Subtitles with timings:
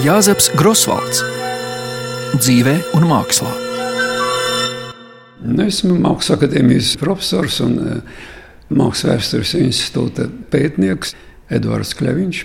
[0.00, 1.18] Jāzeps Grosvalds
[2.38, 3.50] dzīvē un mākslā.
[5.44, 8.22] Nu, esmu Mākslas akadēmijas profesors un eh,
[8.72, 11.12] Mākslas vēstures institūta pētnieks
[11.52, 12.42] Edvards Kleviņš.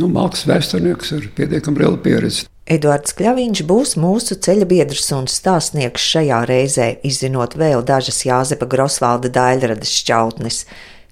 [0.00, 2.48] Nu, Mākslas vēsturnieks ar pietiekami lielu pieredzi.
[2.68, 9.30] Edvards Kļaviņš būs mūsu ceļa biedrs un stāstnieks šajā reizē, izzinot vēl dažas Jāzepa Grosvalda
[9.32, 10.64] daļradas šķautnes.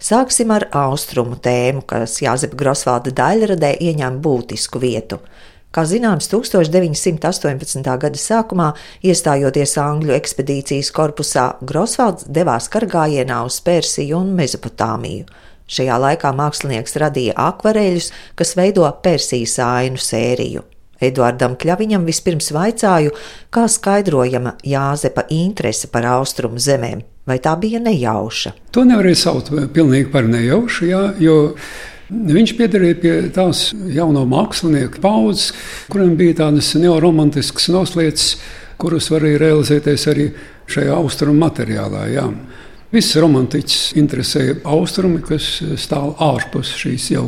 [0.02, 5.22] Sāksim ar austrumu tēmu, kas Jāzepa Grosvalda daļradē ieņem būtisku vietu.
[5.74, 7.82] Kā zināms, 1918.
[7.84, 8.70] gada sākumā,
[9.04, 15.26] iestājoties Angļu ekspedīcijas korpusā, Grosvalds devās kargājienā uz Persiju un Mezopotāmiju.
[15.66, 20.62] Šajā laikā mākslinieks radīja akvareļus, kas veido Persijas ainu sēriju.
[21.02, 23.12] Eduardam Kļaviņam vispirms vaicāju,
[23.52, 28.54] kā skaidrojama Jāzepa interese par austrumu zemēm, vai tā bija nejauša.
[28.72, 31.36] To nevarēja saukt pilnīgi par nejaušu, jā, jo
[32.06, 35.48] Viņš piederēja pie tās jauno mākslinieku paudzes,
[35.90, 38.36] kuriem bija tādas neoromantiskas noslēdzes,
[38.78, 40.26] kuras varēja realizēties arī
[40.70, 42.04] šajā austrumu materiālā.
[42.12, 42.28] Jā.
[42.94, 45.48] Viss romantiķis interesēja austrumi, kas
[45.82, 47.26] stāv ārpus šīs jau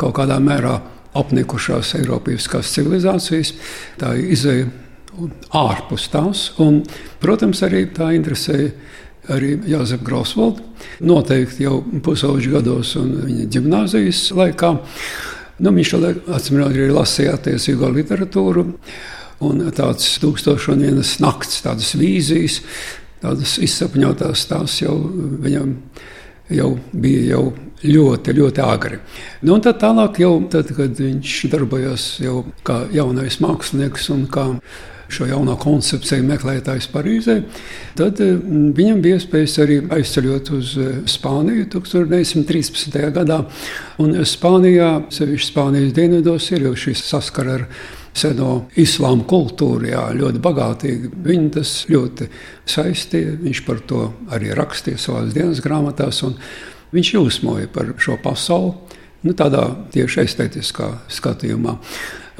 [0.00, 0.74] kaut kādā mērā
[1.16, 3.54] apnikušās Eiropas civilizācijas.
[4.00, 4.66] Tā ir izēja
[5.56, 6.82] ārpus tās, un,
[7.22, 8.74] protams, arī tā interesēja
[9.32, 10.64] arī Jāzep Grosvaldu.
[11.06, 14.72] Noteikti jau pusauģu gados un viņa gimnāzijas laikā.
[15.56, 18.66] Nu, viņš atcīmredzot arī lasīja attiecīgo literatūru.
[19.46, 22.62] Un tāds tūkstoš un vienas nakts, tādas vīzijas,
[23.20, 24.96] tādas izsapņotās, tās jau
[25.44, 25.74] viņam
[26.52, 27.44] jau bija jau
[27.84, 28.98] ļoti, ļoti agri.
[29.46, 34.46] Nu, tad tālāk, jau, tad, kad viņš darbojās jau kā jaunais mākslinieks un kā
[35.12, 37.36] šo jauno koncepciju meklētājs Parīzē,
[37.98, 38.32] tad eh,
[38.76, 42.98] viņam bija iespējas arī aizceļot uz eh, Spāniju 1913.
[43.14, 43.42] gadā.
[44.02, 47.66] Un Spānijā, sevišķi Spānijas dienvidos, ir jau šis saskara ar
[48.16, 51.10] seno islāma kultūru, jā, ļoti bagātīgi.
[51.26, 52.30] Viņu tas ļoti
[52.68, 53.36] saistīja.
[53.42, 54.02] Viņš par to
[54.32, 56.22] arī rakstīja savās dienas grāmatās.
[56.96, 58.72] Viņš jūsmoja par šo pasauli
[59.26, 61.76] nu, tādā tieši estētiskā skatījumā.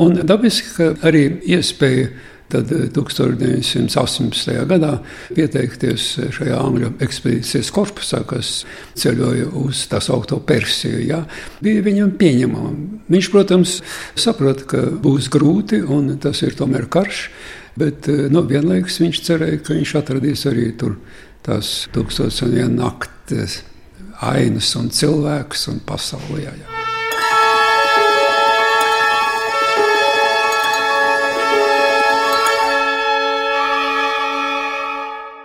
[0.02, 2.10] Un dabiski, ka arī iespēja
[2.52, 4.52] Tad 1918.
[4.52, 4.92] Eh, gadā
[5.34, 6.04] pieteikties
[6.36, 8.60] šajā angļu ekspedīcijas korpusā, kas
[8.98, 11.24] ceļoja uz tā saucamo Persiju, ja,
[11.64, 12.72] bija viņam pieņemama.
[13.10, 13.80] Viņš, protams,
[14.14, 17.26] saprata, ka būs grūti un tas ir tomēr karš,
[17.78, 21.00] bet eh, nu, vienlaikus viņš cerēja, ka viņš atradīs arī tur
[21.46, 23.60] tās tūkstotis un viena naktis
[24.22, 26.46] ainas un cilvēkus un pasaulē.
[26.46, 26.75] Ja.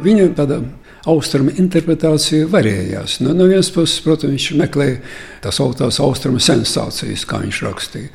[0.02, 0.62] Viņa tāda
[1.10, 3.20] austrumu interpretācija varējās.
[3.24, 5.00] Nu, no vienas puses, protams, viņš meklēja
[5.42, 8.12] tās augstās austrumu sensācijas, kā viņš rakstīja.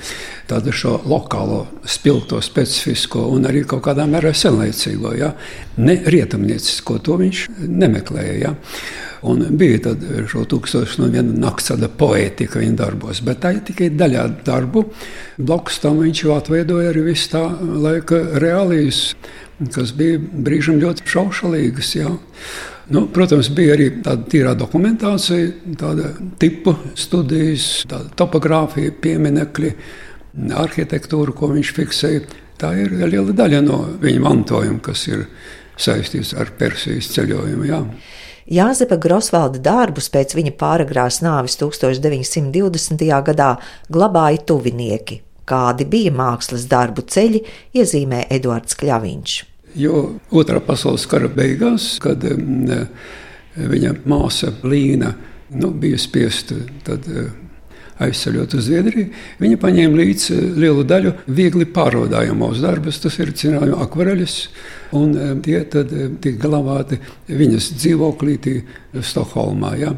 [0.50, 5.32] Tādu šo lokālo, spilgto, specifisko un arī kaut kādā mērā senlaicīgo, ja?
[5.82, 8.36] ne rietumniecisko, to viņš nemeklēja.
[8.44, 8.54] Ja?
[9.26, 13.64] Un bija tāda šo tūkstošu no viena nakts tāda poētika viņa darbos, bet tā ir
[13.66, 14.84] tikai daļā darbu.
[15.42, 19.08] Blakus tam viņš jau atveidoja arī visu tā laika reālijas
[19.74, 21.92] kas bija brīžiem ļoti šaušalīgas.
[21.96, 22.10] Jā.
[22.92, 29.72] Nu, protams, bija arī tāda tīrā dokumentācija, tāda tipu studijas, tāda topogrāfija, pieminekļi,
[30.62, 32.26] arhitektūra, ko viņš fiksēja.
[32.56, 35.26] Tā ir liela daļa no viņa mantojuma, kas ir
[35.76, 37.66] saistīts ar Persijas ceļojumu.
[37.68, 37.82] Jā.
[38.46, 43.02] Jāzepa Grosvalda darbus pēc viņa pāragrās nāves 1920.
[43.26, 43.56] gadā
[43.90, 45.20] glabāja tuvinieki.
[45.46, 47.42] Kādi bija mākslas darbu ceļi,
[47.78, 49.38] iezīmē Eduards Kļaviņš.
[49.76, 50.02] Jo
[50.32, 52.24] otrā pasaules kara beigās, kad
[53.56, 55.12] viņa māsa Līna
[55.56, 56.56] nu, bija spiesta
[56.86, 57.06] tad,
[58.02, 59.06] aizceļot uz Zviedriju,
[59.40, 64.34] viņa paņēma līdzi lielu daļu viegli pārvadājamos darbus, tas ir cināju akvareļus,
[64.98, 65.14] un
[65.44, 66.98] tie tad tika glabāti
[67.30, 68.36] viņas dzīvoklī
[69.00, 69.72] Stokholmā.
[69.80, 69.94] Ja.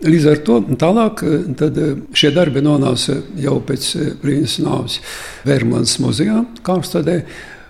[0.00, 3.88] Līdz ar to tālāk eh, šie darbi nonāca jau pēc
[4.22, 5.00] Brīnas eh, nāves
[5.48, 7.20] Vērmlandes muzejā, Kārstadē.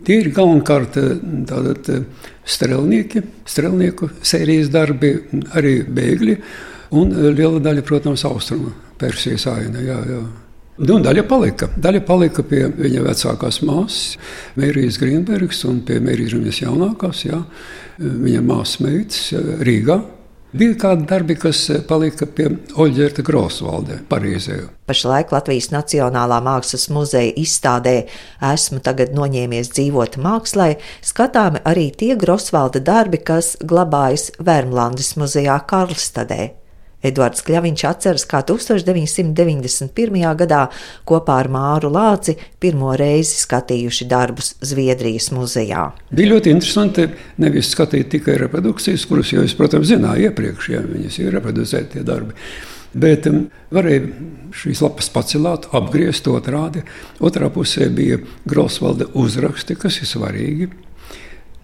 [0.07, 0.95] Tie ir galvenokārt
[2.49, 5.11] strelnieki, strelnieku sērijas darbi,
[5.59, 6.37] arī bēgļi
[6.97, 9.83] un liela daļa, protams, austrumu Persijas aina.
[9.85, 10.23] Jā, jā.
[10.81, 11.69] Nu, daļa palika.
[11.77, 14.17] Daļa palika pie viņa vecākās māsas,
[14.57, 17.43] Mērijas Grīnbergas, un pie Mērijas jaunākās, jā,
[17.99, 19.21] viņa māsas meitas
[19.67, 19.99] Rīgā.
[20.51, 24.57] Bija kādi darbi, kas eh, palika pie Oļģerta Grosvaldē, Parīzē.
[24.91, 27.95] Pašlaik Latvijas Nacionālā mākslas muzeja izstādē
[28.51, 30.73] esmu tagad noņēmies dzīvot mākslā,
[31.07, 36.60] skatāmi arī tie Grosvalda darbi, kas glabājas Vērmlandes muzejā Karlstadē.
[37.07, 40.25] Edvards Kļaviņš atceras, kā 1991.
[40.43, 40.65] gadā
[41.09, 45.87] kopā ar Māru Lāci pirmo reizi skatījuši darbus Zviedrijas muzejā.
[46.13, 47.07] Bija ļoti interesanti
[47.41, 52.05] nevis skatīt tikai reprodukcijas, kuras jau es, protams, zināju iepriekš, ja viņas ir reproducēti tie
[52.07, 52.37] darbi.
[52.91, 54.09] Bet um, varēja
[54.61, 56.83] šīs lapas pacelāt, apgriezt otrādi.
[57.23, 58.19] Otrā pusē bija
[58.51, 60.71] Grosvalda uzraksti, kas ir svarīgi.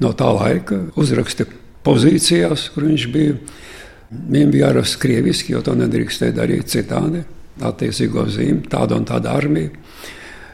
[0.03, 1.49] No tā laika uzraksti
[1.87, 3.39] pozīcijās, kur viņš bija.
[4.11, 7.25] Viņam bija jāraksta krieviski, jo to nedrīkstēja darīt citādi.
[7.67, 9.73] Attiecīgo zīmi, tāda un tāda armija.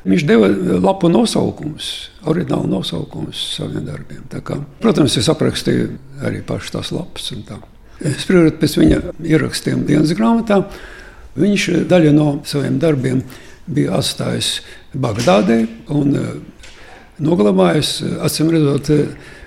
[0.02, 0.48] Viņš deva
[0.82, 1.88] lapu nosaukumus,
[2.26, 4.24] oriģinālu nosaukumus saviem darbiem.
[4.42, 5.92] Kā, protams, es aprakstīju
[6.26, 7.28] arī pašas tās lapas.
[8.22, 9.00] Spriežot pēc viņa
[9.30, 10.62] ierakstiem dienas grāmatā,
[11.38, 13.22] viņš daļu no saviem darbiem
[13.66, 14.56] bija atstājis
[14.92, 15.60] Bagdādē
[15.94, 16.32] un eh,
[17.22, 17.92] noglabājis,
[18.26, 18.90] acīm redzot,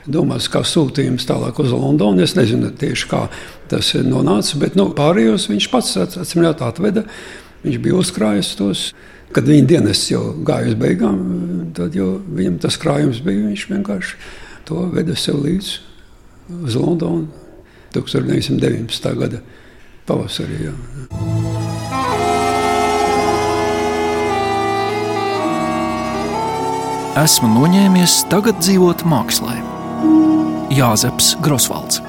[0.07, 2.23] domās, kā sūtījums tālāk uz Londonu.
[2.23, 3.25] Es nezinu tieši, kā
[3.71, 7.05] tas nonāca, bet nu, pārējos viņš pats redzot atveda.
[7.65, 8.87] Viņš bija uzkrājis tos.
[9.35, 11.17] Kad viņa dienas jau gāja uz beigām,
[11.75, 13.49] tad viņam tas krājums bija.
[13.49, 14.19] Viņš vienkārši
[14.69, 15.81] to veda sev līdzi
[16.61, 17.27] uz Londonu.
[17.95, 19.11] 1919.
[19.19, 19.41] gada
[20.07, 20.67] pavasarī.
[20.67, 20.75] Jā.
[27.15, 29.74] Esmu noņēmies tagad dzīvot mākslā.
[30.69, 32.04] Jāzeps Grosvalds.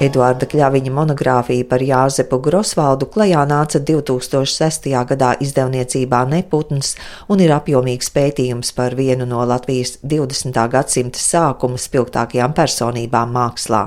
[0.00, 4.86] Eduarda Kļaviņa monogrāfija par Jāzepu Grosvaldu klajā nāca 2006.
[5.10, 6.94] gadā izdevniecībā Neputns
[7.28, 10.56] un ir apjomīgs pētījums par vienu no Latvijas 20.
[10.72, 13.82] gadsimta sākuma spilgtākajām personībām mākslā.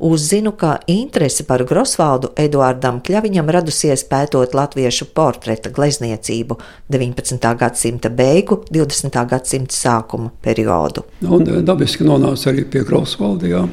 [0.00, 6.56] Uzzinu, ka interese par Grosvaldu Eduardam Kļaviņam radusies pētot latviešu portreta glezniecību
[6.88, 7.52] 19.
[7.60, 9.24] gadsimta beigu, 20.
[9.28, 11.04] gadsimta sākuma periodu.
[11.28, 13.68] Un dabiski nonāca arī pie Grosvalda.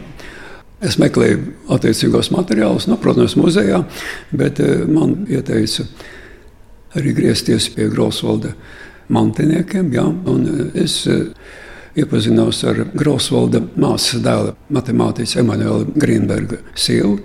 [0.77, 1.39] Es meklēju
[1.73, 3.81] attiecīgos materiālus, nu, protams, muzejā,
[4.37, 5.87] bet eh, man ieteica
[6.97, 8.51] arī griezties pie Grosvalda
[9.13, 9.89] mantiniekiem.
[9.95, 11.23] Jā, eh, es eh,
[11.97, 17.17] iepazinos ar Grosvalda māsas dēla, matemātiķa Emanuela Grīnberga sievu,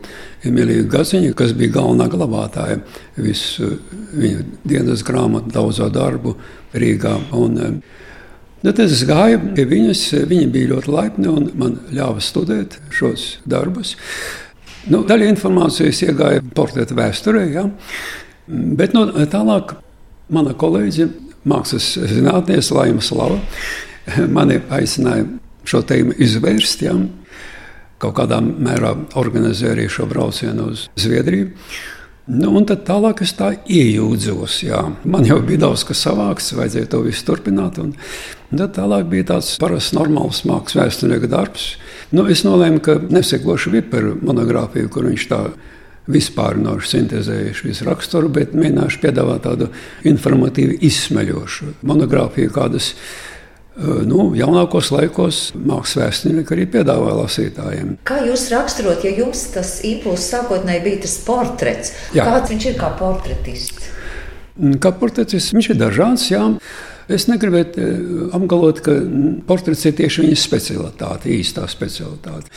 [0.48, 2.81] Emīliju Gaziņu, kas bija galvenā glabātāja
[3.20, 3.69] visu
[4.16, 6.38] viņa dienas grāmatu, daudzo darbu
[6.72, 7.19] Rīgā.
[7.37, 7.82] Un,
[8.62, 10.05] Nu, tad es gāju pie viņas.
[10.31, 13.97] Viņa bija ļoti laipna un man ļāva studēt šos darbus.
[14.91, 17.69] Nu, daļa informācijas iegāja portreta vēsturē, ja?
[18.49, 19.76] bet nu, tālāk
[20.32, 21.06] mana kolēģe,
[21.49, 23.38] mākslas zinātniece Laima Slava,
[24.37, 25.26] mani aicināja
[25.67, 26.82] šo tēmu izvērst.
[26.87, 26.97] Ja?
[28.03, 31.50] Kaut kādā mērā organizēja arī šo braucienu uz Zviedriju.
[32.30, 34.60] Nu, un tad tālāk es tā iejūdzos.
[34.62, 34.84] Jā.
[35.02, 37.80] Man jau bija daudz kas savāks, vajadzēja to visu turpināt.
[37.82, 37.96] Un,
[38.52, 41.72] un tad tālāk bija tāds parasts, normāls mākslas vēsturnieka darbs.
[42.14, 45.42] Nu, es nolēmu, ka nesekošu Viperu monogrāfiju, kur viņš tā
[46.12, 49.69] vispārinoši sintēzējuši visu raksturu, bet mēģināšu piedāvāt tādu
[50.06, 52.92] informatīvu, izsmeļošu monogrāfiju, kādas
[53.80, 57.96] nu, jaunākos laikos mākslinieks vēsturnieki arī piedāvāja lasītājiem.
[58.08, 61.92] Kā jūs raksturot, ja jums tas impulss sākotnēji bija tas portrets?
[62.16, 62.28] Jā.
[62.28, 63.90] Kāds viņš ir kā portretists?
[64.58, 66.26] Mm, kā portretists viņš ir dažāds.
[66.32, 66.48] Jā.
[67.12, 67.82] Es negribētu
[68.36, 68.94] apgalvot, ka
[69.48, 72.52] portrets ir tieši viņa specialitāte, īstā specialitāte.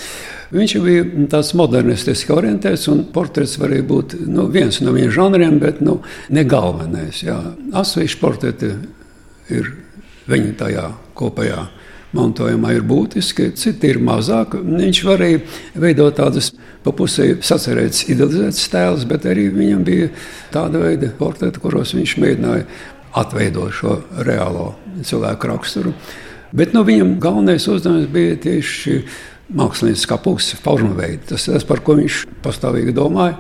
[0.55, 5.81] Viņš bija tāds modernistiski orientēts, un portrets varēja būt nu, viens no viņa žanriem, bet
[5.83, 5.97] nu,
[6.29, 7.23] ne galvenais.
[7.81, 8.69] Asvīšu portreti
[9.49, 9.73] ir
[10.29, 10.85] viņa tajā
[11.17, 11.65] kopējā
[12.15, 14.55] mantojumā ir būtiski, citi ir mazāk.
[14.55, 15.41] Viņš varēja
[15.81, 16.51] veidot tādas
[16.85, 20.11] pa pusē sacerētas, idealizētas tēlus, bet arī viņam bija
[20.53, 22.67] tāda veida portreti, kuros viņš mēģināja
[23.15, 25.95] atveidot šo reālo cilvēku raksturu.
[26.55, 29.01] Bet nu, viņam galvenais uzdevums bija tieši
[29.55, 31.33] mākslinieckā puse, forma veida.
[31.33, 33.37] Tas ir tas, par ko viņš pastāvīgi domāja.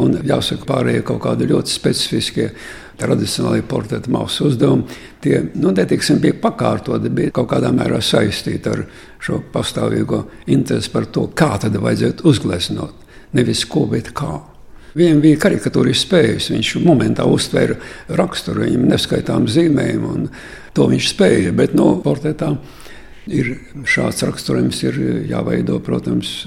[0.00, 2.46] Un jāsaka, pārējie kaut kādi ļoti specifiskie
[3.00, 8.84] tradicionālie portreta mākslas uzdevumi, tie nu, netiksim, bija pakārtoti, bija kaut kādā mērā saistīti ar
[9.22, 12.98] šo pastāvīgo interesi par to, kā tad vajadzētu uzgleznot.
[13.32, 14.42] Nevis ko, bet kā.
[14.92, 16.50] Viņam bija karikatūras spējas.
[16.52, 17.78] Viņš momentā uztvēra
[18.18, 20.26] raksturu, viņam neskaitām zīmējumu, un
[20.76, 21.54] to viņš spēja.
[21.56, 22.50] Bet no nu, portretā
[23.32, 23.54] ir
[23.88, 26.42] šāds raksturojums, ir jāveido, protams,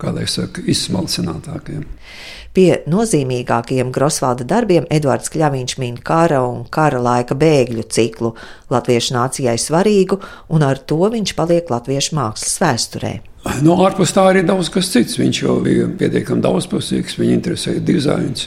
[0.00, 1.84] kā lai saka, izsmalcinātākiem.
[2.54, 8.30] Pie nozīmīgākajiem Grosvalda darbiem Edvards Kļaviņš min kara un kara laika bēgļu ciklu,
[8.70, 10.20] latviešu nācijai svarīgu,
[10.54, 13.14] un ar to viņš paliek latviešu mākslas vēsturē.
[13.66, 15.18] No ārpus tā arī daudz kas cits.
[15.18, 18.46] Viņš jau bija pietiekami daudzpusīgs, viņa interesēja dizains.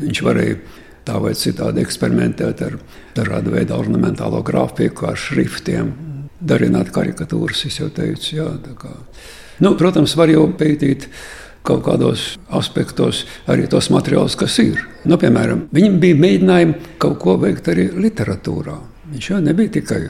[0.00, 0.60] Viņš varēja
[1.08, 2.76] tā vai citādi eksperimentēt ar
[3.16, 5.94] dažādu veidu ornamentālo grafiku, ar šriftiem,
[6.40, 7.64] darināt karikatūras.
[7.66, 8.50] Es jau teicu, jā.
[9.60, 11.08] Nu, protams, var jau pētīt
[11.66, 14.80] kaut kādos aspektos arī tos materiālus, kas ir.
[15.04, 18.78] Nu, piemēram, viņam bija mēģinājumi kaut ko veikt arī literatūrā.
[19.10, 20.00] Viņš jau nebija tikai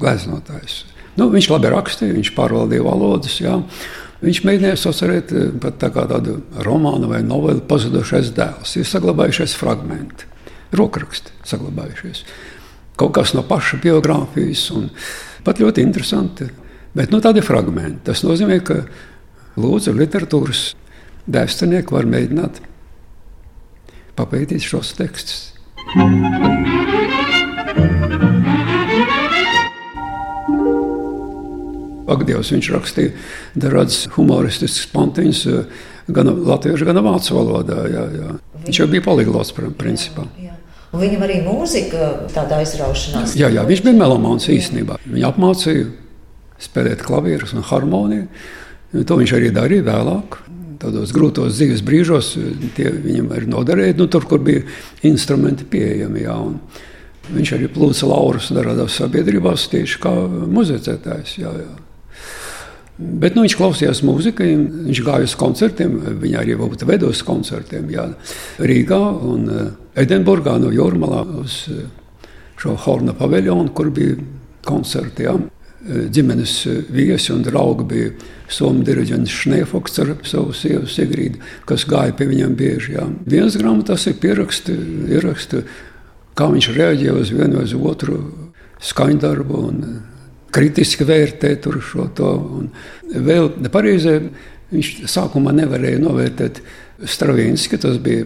[0.00, 0.84] gleznotājs.
[1.18, 3.36] Nu, viņš labi rakstīja, viņš pārvaldīja valodas.
[3.42, 3.58] Jā.
[4.24, 8.74] Viņš mēģināja sacerēt eh, pat tā tādu romānu vai novelu pazudušais dēls.
[8.80, 10.26] Ir saglabājušies fragmenti,
[10.74, 12.24] rokraksti saglabājušies.
[12.98, 14.88] Kaut kas no paša biogrāfijas, un
[15.44, 16.48] pat ļoti interesanti.
[16.94, 18.04] Bet nu, tādi fragmenti.
[18.06, 18.84] Tas nozīmē, ka
[19.58, 20.74] lūdzu literatūras
[21.24, 22.60] Dēstinieki var mēģināt
[24.14, 25.50] papētīt šos tekstus.
[32.14, 33.14] Agdievs viņš rakstīja
[33.56, 35.42] dažādas humoristiskas pantiņas,
[36.14, 37.80] gan latviešu, gan vācu valodā.
[37.90, 38.36] Jā, jā.
[38.68, 40.28] Viņš jau bija poliglots, principā.
[40.36, 40.60] Jā, jā.
[40.94, 43.34] Viņam arī mūzika tādā aizraušanās.
[43.40, 45.00] Jā, jā viņš bija melomāns īstenībā.
[45.08, 45.88] Viņa apmācīja
[46.62, 48.26] spēlēt klavierus un harmoniju.
[49.06, 50.38] To viņš arī darīja vēlāk
[50.84, 52.34] tādos grūtos dzīves brīžos,
[52.76, 54.64] tie viņam arī noderēja, nu, tur, kur bija
[55.08, 56.24] instrumenti pieejami.
[56.26, 56.36] Jā,
[57.32, 60.12] viņš arī plūca laurus dažādās sabiedrībās, tieši kā
[60.58, 61.38] muzicētājs.
[61.40, 61.72] Jā, jā.
[62.94, 64.44] Bet nu, viņš klausījās mūziku,
[64.86, 66.54] viņš gāja uz koncertiem, viņa arī
[66.86, 68.04] veda uz koncertiem jā,
[68.62, 69.00] Rīgā
[69.32, 69.72] un eh,
[70.04, 71.88] Edinburgā no Jūrmalā uz eh,
[72.60, 74.14] šo Horna paviljonu, kur bija
[74.64, 75.26] koncerti.
[75.26, 75.34] Jā.
[75.84, 76.52] Ģimenes
[76.88, 78.12] viesi un draugi bija
[78.48, 82.94] Somijas diriģents Šnefoks ar savu sievu Sigrīdu, kas gāja pie viņiem bieži.
[82.96, 83.04] Jā.
[83.28, 84.76] Viens grāmatās ir pieraksti,
[85.12, 85.60] ieraksti,
[86.38, 88.18] kā viņš reaģēja uz vienu vai uz otru
[88.84, 89.84] skaņdarbu un
[90.54, 92.32] kritiski vērtē šo to.
[92.60, 92.70] Un
[93.26, 94.20] vēl pareizē
[94.72, 96.62] viņš sākumā nevarēja novērtēt
[97.04, 98.24] Stravinski, tas bija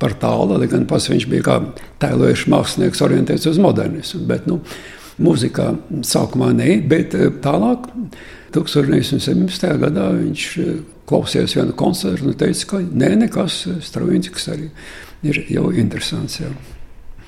[0.00, 1.58] par tālu, lai gan pats viņš bija kā
[2.00, 4.22] tēlojušs mākslinieks orientēts uz modernismu.
[4.28, 4.60] Bet, nu,
[5.20, 5.68] mūzikā
[6.06, 7.88] sākumā ne, bet eh, tālāk
[8.54, 9.68] 1917.
[9.84, 10.74] gadā viņš eh,
[11.10, 14.70] klausījās vienu koncertu un teica, ka nē, nekas eh, Stravinskis arī
[15.26, 16.40] ir jau interesants.
[16.40, 16.50] Jā.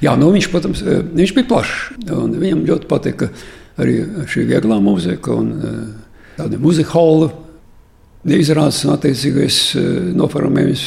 [0.03, 0.81] Jā, nu viņš, protams,
[1.15, 1.75] viņš bija plašs.
[2.09, 3.29] Viņam ļoti patika
[3.79, 5.53] arī šī vieglā mūzika un
[6.35, 7.29] tāda muzika hola.
[8.23, 9.57] Izrādās attiecīgais
[10.15, 10.85] noformējums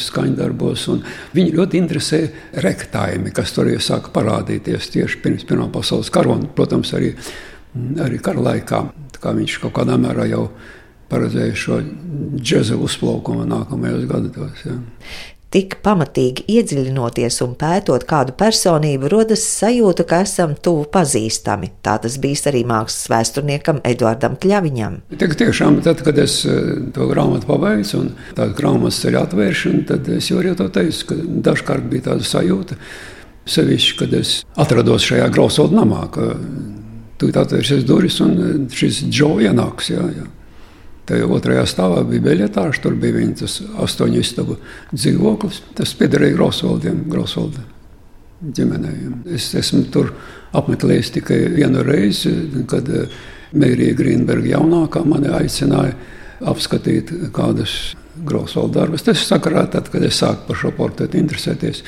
[0.00, 0.88] skaņdarbos.
[1.36, 2.24] Viņu ļoti interesē
[2.64, 7.12] rektājumi, kas tur jau sāka parādīties tieši pirms Pirmā pasaules kara un, protams, arī,
[8.02, 8.82] arī kara laikā
[9.22, 10.46] kā viņš kaut kādā mērā jau
[11.12, 11.78] paredzēja šo
[12.40, 14.64] džēza uzplaukumu nākamajos gados.
[14.66, 14.78] Ja.
[15.52, 21.68] Tik pamatīgi iedziļinoties un pētot kādu personību, rodas sajūta, ka esam tuvu pazīstami.
[21.84, 24.98] Tā tas bija arī mākslas vēsturniekam Eduardam Kļaviņam.
[25.20, 30.08] Tik tiešām, tad, kad es eh, to grāmatu pabeidzu un tādu grāmatas ceļu atvēršanu, tad
[30.16, 32.80] es jau arī to teicu, ka dažkārt bija tāda sajūta,
[33.52, 36.06] sevišķi, kad es atrados šajā grausodu namā,
[37.22, 39.92] Tūlīt atvērsies durvis un e, šis džoja nāks.
[39.92, 40.24] Jā, jā.
[41.08, 43.48] Tajā otrajā stāvā bija beļetāža, tur bija viņa
[43.82, 44.58] astoņu istabu
[44.92, 45.62] dzīvoklis.
[45.74, 47.64] Tas piederēja Grosvaldiem, Grosvalda
[48.42, 49.10] ģimenei.
[49.34, 50.12] Es esmu tur
[50.56, 52.32] apmeklējis tikai vienu reizi,
[52.70, 53.06] kad e,
[53.58, 55.96] Mērija Grīnberga jaunākā mani aicināja
[56.52, 59.04] apskatīt kādas Grosvalda darbus.
[59.06, 61.82] Tas sakarā tad, kad es sāku par šo portretu interesēties,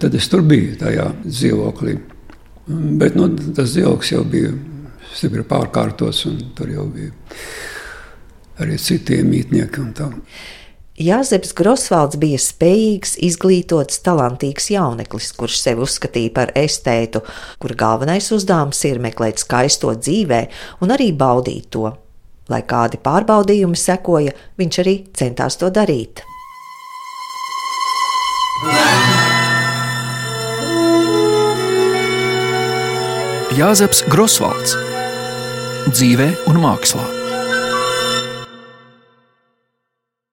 [0.00, 1.98] tad es tur biju tajā dzīvoklī.
[3.00, 4.54] Bet nu, tas dzīvoklis jau bija
[5.14, 7.12] stipri pārkārtots, un tur jau bija
[8.60, 9.86] arī citi mītnieki.
[10.94, 17.24] Jāzeps Grosvalds bija spējīgs, izglītots, talantīgs jauneklis, kurš sevi uzskatīja par estētu,
[17.58, 20.44] kura galvenais uzdevums ir meklēt skaisto dzīvē
[20.86, 21.90] un arī baudīt to.
[22.52, 26.22] Lai kādi pārbaudījumi sekoja, viņš arī centās to darīt.
[33.54, 34.78] Jāzeps Grosvalds
[35.90, 37.23] dzīvē un mākslā.